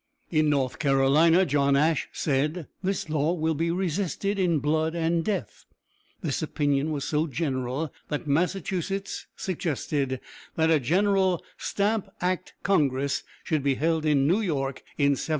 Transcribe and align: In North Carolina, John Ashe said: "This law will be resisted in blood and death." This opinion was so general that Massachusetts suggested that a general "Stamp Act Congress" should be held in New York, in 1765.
In 0.31 0.49
North 0.49 0.79
Carolina, 0.79 1.45
John 1.45 1.75
Ashe 1.75 2.07
said: 2.11 2.65
"This 2.81 3.07
law 3.07 3.33
will 3.33 3.53
be 3.53 3.69
resisted 3.69 4.39
in 4.39 4.57
blood 4.57 4.95
and 4.95 5.23
death." 5.23 5.65
This 6.21 6.41
opinion 6.41 6.89
was 6.91 7.05
so 7.05 7.27
general 7.27 7.93
that 8.07 8.25
Massachusetts 8.25 9.27
suggested 9.35 10.19
that 10.55 10.71
a 10.71 10.79
general 10.79 11.43
"Stamp 11.59 12.09
Act 12.19 12.55
Congress" 12.63 13.21
should 13.43 13.61
be 13.61 13.75
held 13.75 14.03
in 14.03 14.25
New 14.25 14.39
York, 14.41 14.79
in 14.97 15.11
1765. 15.13 15.29